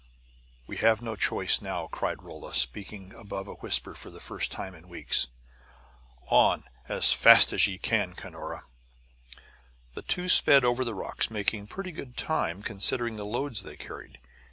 [0.65, 4.73] "We have no choice now!" cried Rolla, speaking above a whisper for the first time
[4.73, 5.27] in weeks.
[6.31, 8.63] "On, as fast as ye can, Cunora!"
[9.93, 14.17] The two sped over the rocks, making pretty good time considering the loads they carried.